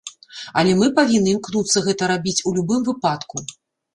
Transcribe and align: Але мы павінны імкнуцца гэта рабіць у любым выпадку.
Але 0.61 0.71
мы 0.79 0.87
павінны 0.99 1.29
імкнуцца 1.33 1.83
гэта 1.87 2.09
рабіць 2.13 2.43
у 2.49 2.53
любым 2.57 2.81
выпадку. 2.89 3.35